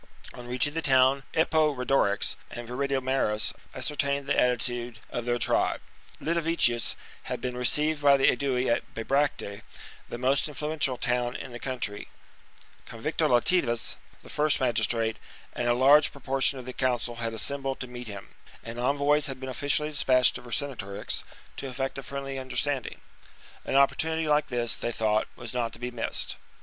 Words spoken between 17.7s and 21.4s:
to meet him; and envoys had been officially dispatched to Vercingetorix